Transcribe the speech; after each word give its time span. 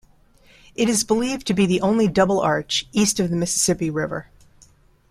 It 0.73 0.89
is 0.89 1.03
believed 1.03 1.45
to 1.45 1.53
be 1.53 1.67
the 1.67 1.81
only 1.81 2.07
double-arch 2.07 2.87
east 2.91 3.19
of 3.19 3.29
the 3.29 3.35
Mississippi 3.35 3.91
River. 3.91 4.31